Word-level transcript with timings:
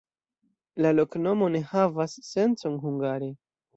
La 0.85 0.93
loknomo 0.95 1.49
ne 1.57 1.63
havas 1.73 2.17
sencon 2.31 2.81
hungare. 2.87 3.29